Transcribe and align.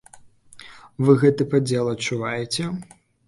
Вы 1.09 1.15
гэты 1.25 1.47
падзел 1.53 1.91
адчуваеце? 1.93 2.65